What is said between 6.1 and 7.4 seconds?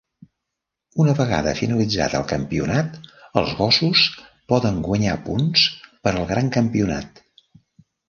al gran campionat.